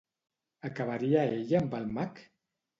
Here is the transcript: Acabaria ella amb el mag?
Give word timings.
Acabaria 0.69 1.27
ella 1.37 1.63
amb 1.63 1.79
el 1.83 1.89
mag? 2.01 2.27